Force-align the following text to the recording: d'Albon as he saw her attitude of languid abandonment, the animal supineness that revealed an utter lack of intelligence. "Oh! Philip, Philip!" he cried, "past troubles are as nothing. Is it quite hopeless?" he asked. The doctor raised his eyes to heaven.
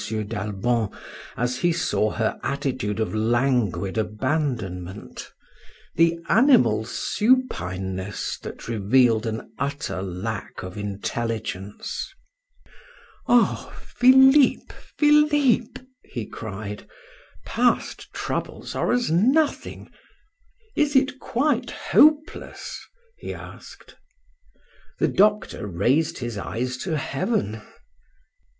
d'Albon 0.09 0.89
as 1.37 1.57
he 1.57 1.71
saw 1.71 2.09
her 2.09 2.39
attitude 2.41 2.99
of 2.99 3.13
languid 3.13 3.99
abandonment, 3.99 5.29
the 5.93 6.17
animal 6.27 6.83
supineness 6.83 8.39
that 8.39 8.67
revealed 8.67 9.27
an 9.27 9.51
utter 9.59 10.01
lack 10.01 10.63
of 10.63 10.75
intelligence. 10.75 12.09
"Oh! 13.27 13.71
Philip, 13.79 14.71
Philip!" 14.97 15.77
he 16.03 16.25
cried, 16.25 16.87
"past 17.45 18.11
troubles 18.11 18.73
are 18.73 18.91
as 18.91 19.11
nothing. 19.11 19.91
Is 20.75 20.95
it 20.95 21.19
quite 21.19 21.69
hopeless?" 21.69 22.79
he 23.17 23.35
asked. 23.35 23.95
The 24.97 25.09
doctor 25.09 25.67
raised 25.67 26.17
his 26.17 26.39
eyes 26.39 26.77
to 26.77 26.97
heaven. 26.97 27.61